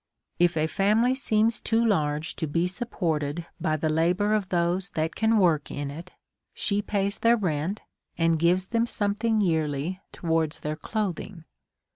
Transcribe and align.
If 0.39 0.57
a 0.57 0.65
family 0.65 1.13
seems 1.13 1.61
too 1.61 1.85
large 1.85 2.35
to 2.37 2.47
be 2.47 2.65
supported 2.65 3.45
by 3.59 3.77
the 3.77 3.87
labour 3.87 4.33
of 4.33 4.49
those 4.49 4.89
that 4.97 5.13
can 5.15 5.37
work 5.37 5.69
in 5.69 5.91
it, 5.91 6.09
she 6.55 6.81
pays 6.81 7.19
their 7.19 7.37
rent, 7.37 7.81
and 8.17 8.39
gives 8.39 8.69
them 8.69 8.87
something 8.87 9.41
yearly 9.41 9.99
towards 10.11 10.61
their 10.61 10.75
cloth 10.75 11.19
ing. 11.19 11.45